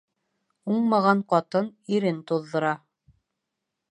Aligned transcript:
Уңмаған 0.75 1.21
ҡатын 1.33 1.69
ирен 1.97 2.23
туҙҙыра. 2.31 2.71